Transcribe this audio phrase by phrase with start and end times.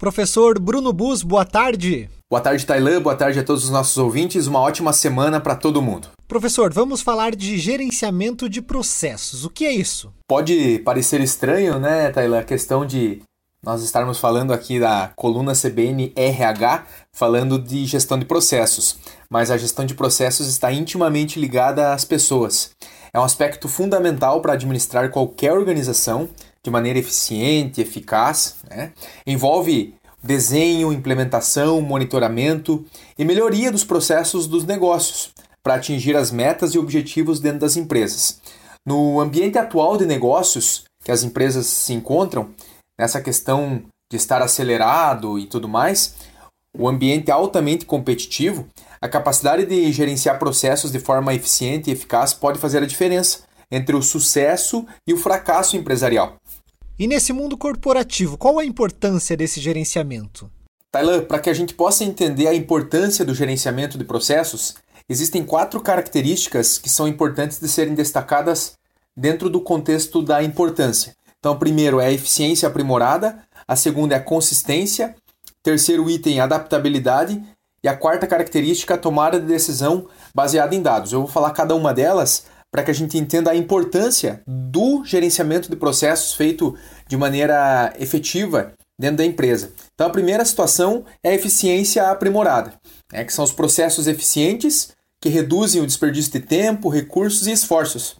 [0.00, 2.08] Professor Bruno Bus, boa tarde.
[2.30, 3.02] Boa tarde, Tailã.
[3.02, 4.46] Boa tarde a todos os nossos ouvintes.
[4.46, 6.08] Uma ótima semana para todo mundo.
[6.26, 9.44] Professor, vamos falar de gerenciamento de processos.
[9.44, 10.10] O que é isso?
[10.26, 13.20] Pode parecer estranho, né, Tailã, a questão de
[13.62, 18.96] nós estarmos falando aqui da coluna CBN RH, falando de gestão de processos.
[19.28, 22.70] Mas a gestão de processos está intimamente ligada às pessoas.
[23.12, 26.30] É um aspecto fundamental para administrar qualquer organização
[26.64, 28.56] de maneira eficiente, eficaz.
[28.68, 28.92] Né?
[29.26, 32.84] Envolve desenho, implementação, monitoramento
[33.18, 38.40] e melhoria dos processos dos negócios para atingir as metas e objetivos dentro das empresas.
[38.86, 42.50] No ambiente atual de negócios que as empresas se encontram,
[42.98, 46.14] nessa questão de estar acelerado e tudo mais,
[46.76, 48.66] o ambiente altamente competitivo,
[49.00, 53.94] a capacidade de gerenciar processos de forma eficiente e eficaz pode fazer a diferença entre
[53.94, 56.36] o sucesso e o fracasso empresarial.
[57.00, 60.50] E nesse mundo corporativo, qual a importância desse gerenciamento?
[60.92, 64.74] Tailan, para que a gente possa entender a importância do gerenciamento de processos,
[65.08, 68.74] existem quatro características que são importantes de serem destacadas
[69.16, 71.16] dentro do contexto da importância.
[71.38, 75.16] Então, primeiro é a eficiência aprimorada, a segunda é a consistência,
[75.62, 77.42] terceiro item, adaptabilidade
[77.82, 81.14] e a quarta característica, a tomada de decisão baseada em dados.
[81.14, 85.68] Eu vou falar cada uma delas para que a gente entenda a importância do gerenciamento
[85.68, 86.76] de processos feito
[87.08, 89.72] de maneira efetiva dentro da empresa.
[89.94, 92.74] Então, a primeira situação é a eficiência aprimorada,
[93.12, 98.16] né, que são os processos eficientes que reduzem o desperdício de tempo, recursos e esforços.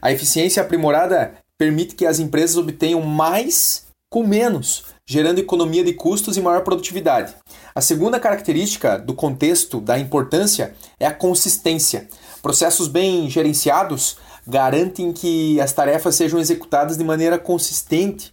[0.00, 6.36] A eficiência aprimorada permite que as empresas obtenham mais com menos, gerando economia de custos
[6.36, 7.34] e maior produtividade.
[7.74, 12.08] A segunda característica do contexto da importância é a consistência.
[12.42, 18.32] Processos bem gerenciados garantem que as tarefas sejam executadas de maneira consistente,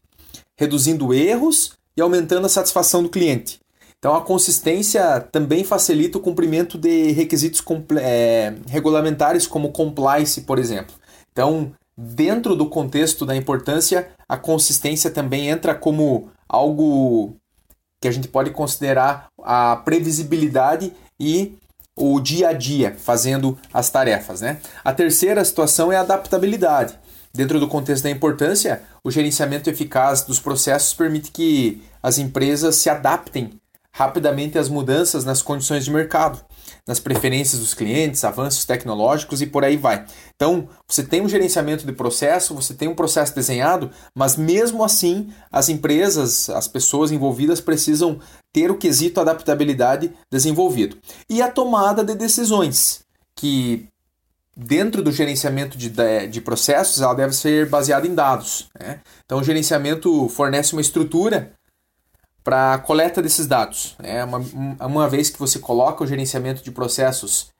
[0.57, 3.59] reduzindo erros e aumentando a satisfação do cliente.
[3.99, 7.61] Então, a consistência também facilita o cumprimento de requisitos
[8.01, 10.95] é, regulamentares, como compliance, por exemplo.
[11.31, 17.35] Então, dentro do contexto da importância, a consistência também entra como algo
[18.01, 21.57] que a gente pode considerar a previsibilidade e
[21.99, 24.41] o dia a dia fazendo as tarefas.
[24.41, 24.57] Né?
[24.83, 26.97] A terceira situação é a adaptabilidade.
[27.31, 32.89] Dentro do contexto da importância, o gerenciamento eficaz dos processos permite que as empresas se
[32.89, 33.51] adaptem
[33.91, 36.41] rapidamente às mudanças nas condições de mercado
[36.89, 40.07] nas preferências dos clientes, avanços tecnológicos e por aí vai.
[40.35, 45.31] Então, você tem um gerenciamento de processo, você tem um processo desenhado, mas mesmo assim,
[45.51, 48.19] as empresas, as pessoas envolvidas precisam
[48.51, 50.97] ter o quesito adaptabilidade desenvolvido.
[51.29, 53.01] E a tomada de decisões,
[53.35, 53.87] que
[54.57, 55.91] dentro do gerenciamento de,
[56.27, 58.67] de processos, ela deve ser baseada em dados.
[58.79, 58.99] Né?
[59.23, 61.53] Então, o gerenciamento fornece uma estrutura
[62.49, 63.95] para a coleta desses dados.
[64.01, 64.39] É uma,
[64.79, 67.51] uma vez que você coloca o gerenciamento de processos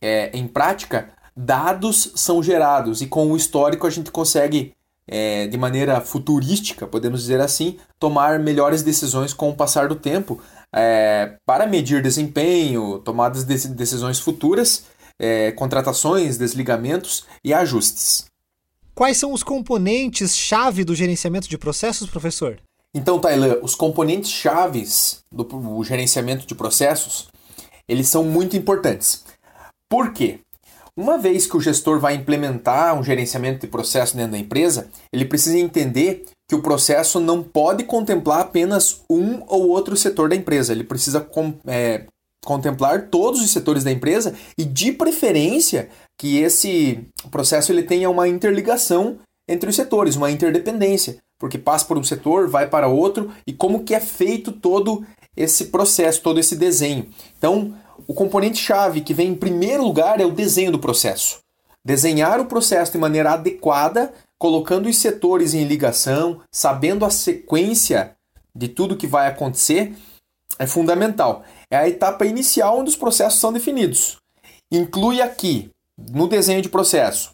[0.00, 4.72] é, em prática, dados são gerados e com o histórico a gente consegue,
[5.08, 10.40] é, de maneira futurística, podemos dizer assim, tomar melhores decisões com o passar do tempo
[10.72, 14.84] é, para medir desempenho, tomadas de decisões futuras,
[15.18, 18.26] é, contratações, desligamentos e ajustes.
[18.94, 22.60] Quais são os componentes-chave do gerenciamento de processos, professor?
[22.94, 27.28] Então, Tailan, os componentes chaves do gerenciamento de processos,
[27.88, 29.24] eles são muito importantes.
[29.88, 30.40] Por quê?
[30.96, 35.24] Uma vez que o gestor vai implementar um gerenciamento de processo dentro da empresa, ele
[35.24, 40.72] precisa entender que o processo não pode contemplar apenas um ou outro setor da empresa.
[40.72, 42.06] Ele precisa com, é,
[42.44, 48.26] contemplar todos os setores da empresa e, de preferência, que esse processo ele tenha uma
[48.26, 49.18] interligação
[49.48, 53.82] entre os setores, uma interdependência porque passa por um setor, vai para outro e como
[53.82, 57.08] que é feito todo esse processo, todo esse desenho.
[57.38, 57.74] Então,
[58.06, 61.38] o componente chave que vem em primeiro lugar é o desenho do processo.
[61.82, 68.14] Desenhar o processo de maneira adequada, colocando os setores em ligação, sabendo a sequência
[68.54, 69.96] de tudo que vai acontecer,
[70.58, 71.42] é fundamental.
[71.70, 74.18] É a etapa inicial onde os processos são definidos.
[74.70, 75.70] Inclui aqui,
[76.12, 77.30] no desenho de processo,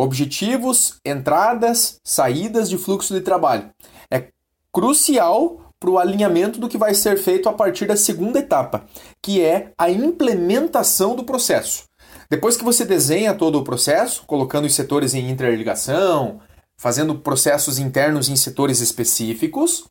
[0.00, 3.68] Objetivos, entradas, saídas de fluxo de trabalho.
[4.10, 4.28] É
[4.72, 8.86] crucial para o alinhamento do que vai ser feito a partir da segunda etapa,
[9.20, 11.84] que é a implementação do processo.
[12.30, 16.40] Depois que você desenha todo o processo, colocando os setores em interligação,
[16.78, 19.84] fazendo processos internos em setores específicos,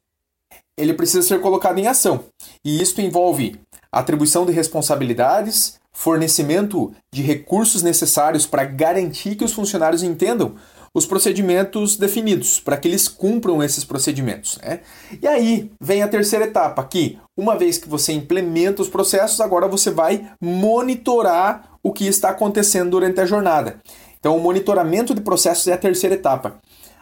[0.76, 2.24] ele precisa ser colocado em ação.
[2.66, 3.62] E isso envolve
[3.92, 10.56] atribuição de responsabilidades, fornecimento de recursos necessários para garantir que os funcionários entendam
[10.94, 14.58] os procedimentos definidos, para que eles cumpram esses procedimentos.
[14.64, 14.82] Né?
[15.22, 19.68] E aí vem a terceira etapa, que uma vez que você implementa os processos, agora
[19.68, 23.78] você vai monitorar o que está acontecendo durante a jornada.
[24.20, 26.60] Então, o monitoramento de processos é a terceira etapa.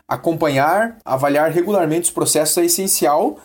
[0.07, 3.39] Acompanhar, avaliar regularmente os processos é essencial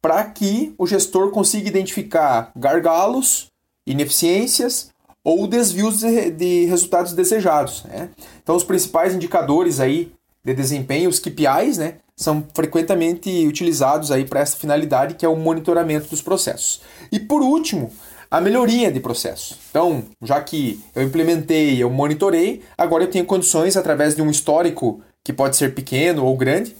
[0.00, 3.48] para que o gestor consiga identificar gargalos,
[3.86, 4.90] ineficiências
[5.22, 7.84] ou desvios de, de resultados desejados.
[7.84, 8.10] Né?
[8.42, 10.12] Então, os principais indicadores aí
[10.44, 15.36] de desempenho, os KPIs, né, são frequentemente utilizados aí para essa finalidade, que é o
[15.36, 16.80] monitoramento dos processos.
[17.10, 17.92] E por último,
[18.30, 19.58] a melhoria de processo.
[19.70, 25.00] Então, já que eu implementei, eu monitorei, agora eu tenho condições, através de um histórico
[25.24, 26.76] que pode ser pequeno ou grande,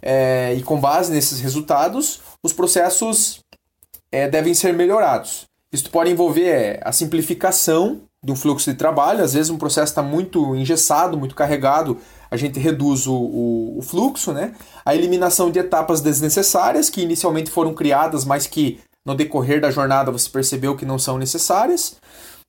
[0.00, 3.40] é, e com base nesses resultados, os processos
[4.10, 5.46] é, devem ser melhorados.
[5.74, 9.24] Isso pode envolver é, a simplificação do fluxo de trabalho.
[9.24, 11.98] Às vezes um processo está muito engessado, muito carregado,
[12.30, 14.54] a gente reduz o, o, o, fluxo, né?
[14.86, 20.12] A eliminação de etapas desnecessárias que inicialmente foram criadas, mas que no decorrer da jornada
[20.12, 21.96] você percebeu que não são necessárias.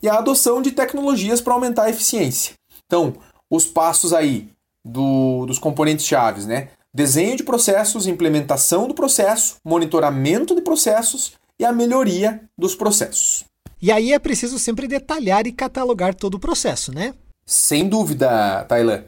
[0.04, 2.54] E a adoção de tecnologias para aumentar a eficiência.
[2.86, 3.16] Então,
[3.50, 4.50] os passos aí
[4.86, 6.68] do, dos componentes chaves, né?
[6.94, 13.46] Desenho de processos, implementação do processo, monitoramento de processos e a melhoria dos processos.
[13.82, 17.14] E aí é preciso sempre detalhar e catalogar todo o processo, né?
[17.46, 19.04] Sem dúvida, Tailan.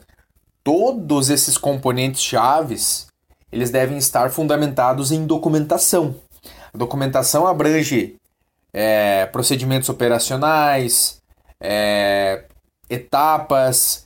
[0.64, 3.08] Todos esses componentes chaves,
[3.52, 6.16] eles devem estar fundamentados em documentação.
[6.74, 8.16] A documentação abrange
[8.74, 11.18] é, procedimentos operacionais,
[11.60, 12.44] é,
[12.90, 14.06] etapas,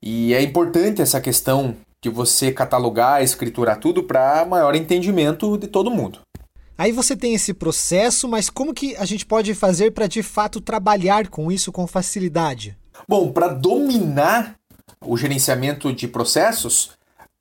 [0.00, 5.90] e é importante essa questão de você catalogar, escriturar tudo para maior entendimento de todo
[5.90, 6.20] mundo.
[6.78, 10.60] Aí você tem esse processo, mas como que a gente pode fazer para de fato
[10.60, 12.78] trabalhar com isso com facilidade?
[13.08, 14.54] Bom, para dominar
[15.04, 16.92] o gerenciamento de processos,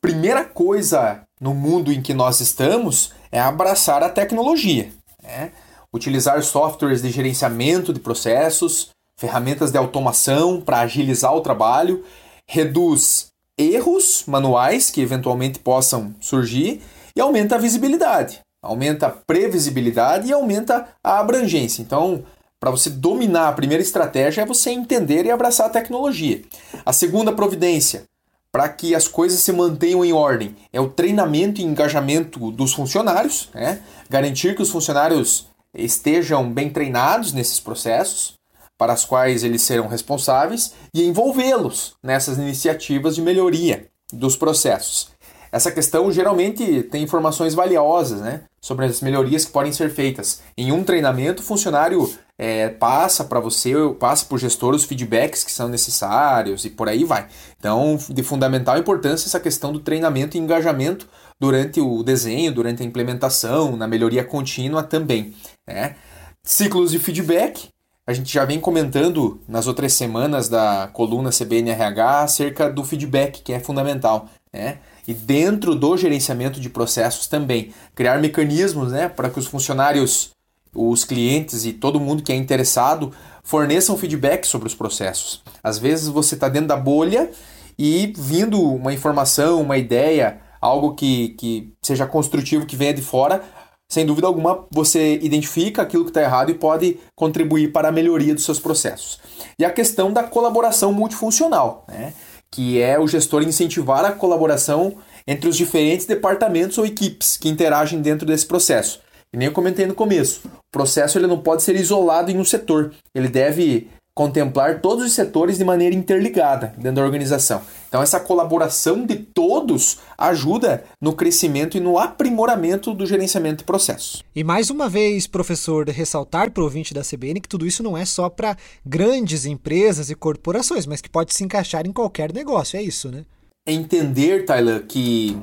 [0.01, 4.92] primeira coisa no mundo em que nós estamos é abraçar a tecnologia.
[5.22, 5.51] Né?
[5.94, 12.04] Utilizar softwares de gerenciamento de processos, ferramentas de automação para agilizar o trabalho,
[12.48, 16.81] reduz erros manuais que eventualmente possam surgir
[17.16, 21.81] e aumenta a visibilidade aumenta a previsibilidade e aumenta a abrangência.
[21.81, 22.24] Então,
[22.60, 26.42] para você dominar a primeira estratégia é você entender e abraçar a tecnologia.
[26.86, 28.04] A segunda providência,
[28.52, 33.50] para que as coisas se mantenham em ordem, é o treinamento e engajamento dos funcionários,
[33.54, 33.80] né?
[34.10, 38.34] garantir que os funcionários estejam bem treinados nesses processos
[38.78, 45.10] para as quais eles serão responsáveis e envolvê-los nessas iniciativas de melhoria dos processos.
[45.52, 50.42] Essa questão geralmente tem informações valiosas né, sobre as melhorias que podem ser feitas.
[50.58, 55.44] Em um treinamento, o funcionário é, passa para você, passa para o gestor os feedbacks
[55.44, 57.28] que são necessários e por aí vai.
[57.58, 61.08] Então, de fundamental importância essa questão do treinamento e engajamento
[61.40, 65.34] durante o desenho, durante a implementação, na melhoria contínua também.
[65.68, 65.96] Né?
[66.44, 67.70] Ciclos de feedback,
[68.07, 73.54] a gente já vem comentando nas outras semanas da coluna CBNRH acerca do feedback, que
[73.54, 74.30] é fundamental.
[74.51, 74.80] Né?
[75.07, 77.71] e dentro do gerenciamento de processos também.
[77.95, 80.31] Criar mecanismos né, para que os funcionários,
[80.75, 85.42] os clientes e todo mundo que é interessado forneçam feedback sobre os processos.
[85.63, 87.31] Às vezes você está dentro da bolha
[87.80, 93.42] e vindo uma informação, uma ideia, algo que, que seja construtivo, que venha de fora,
[93.89, 98.33] sem dúvida alguma você identifica aquilo que está errado e pode contribuir para a melhoria
[98.33, 99.19] dos seus processos.
[99.59, 101.85] E a questão da colaboração multifuncional.
[101.88, 102.14] Né?
[102.52, 104.95] que é o gestor incentivar a colaboração
[105.26, 109.02] entre os diferentes departamentos ou equipes que interagem dentro desse processo.
[109.33, 112.45] E nem eu comentei no começo, o processo ele não pode ser isolado em um
[112.45, 117.62] setor, ele deve contemplar todos os setores de maneira interligada dentro da organização.
[117.88, 124.24] Então, essa colaboração de todos ajuda no crescimento e no aprimoramento do gerenciamento de processos.
[124.36, 127.95] E mais uma vez, professor, ressaltar para o ouvinte da CBN que tudo isso não
[127.95, 132.76] é só para grandes empresas e corporações, mas que pode se encaixar em qualquer negócio,
[132.76, 133.24] é isso, né?
[133.68, 135.38] Entender, Tyler, que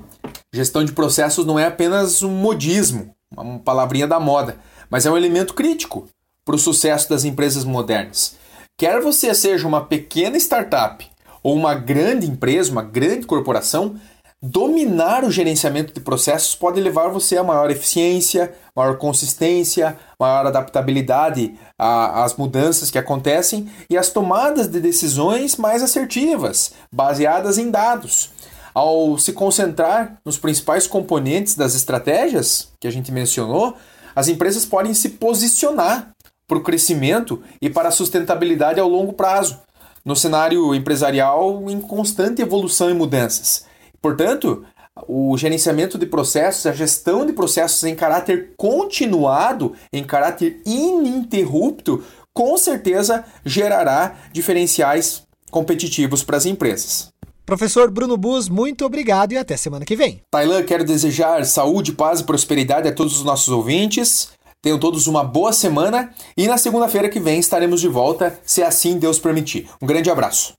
[0.53, 4.57] gestão de processos não é apenas um modismo, uma palavrinha da moda,
[4.91, 6.09] mas é um elemento crítico
[6.45, 8.43] para o sucesso das empresas modernas.
[8.77, 11.09] Quer você seja uma pequena startup
[11.45, 13.95] ou uma grande empresa, uma grande corporação,
[14.43, 21.55] dominar o gerenciamento de processos pode levar você a maior eficiência, maior consistência, maior adaptabilidade
[21.79, 28.33] às mudanças que acontecem e às tomadas de decisões mais assertivas, baseadas em dados.
[28.75, 33.77] Ao se concentrar nos principais componentes das estratégias que a gente mencionou,
[34.17, 36.14] as empresas podem se posicionar
[36.47, 39.61] para o crescimento e para a sustentabilidade ao longo prazo,
[40.05, 43.65] no cenário empresarial em constante evolução e mudanças.
[44.03, 44.65] Portanto,
[45.09, 52.57] o gerenciamento de processos, a gestão de processos em caráter continuado, em caráter ininterrupto, com
[52.57, 57.13] certeza gerará diferenciais competitivos para as empresas.
[57.47, 60.23] Professor Bruno Bus, muito obrigado e até semana que vem.
[60.31, 64.31] Tailan, quero desejar saúde, paz e prosperidade a todos os nossos ouvintes.
[64.65, 68.99] Tenham todos uma boa semana e na segunda-feira que vem estaremos de volta, se assim
[68.99, 69.69] Deus permitir.
[69.81, 70.55] Um grande abraço.